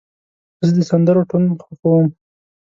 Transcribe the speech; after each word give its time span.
زه 0.65 0.71
د 0.77 0.79
سندرو 0.89 1.27
ټون 1.29 1.43
خوښوم. 1.63 2.07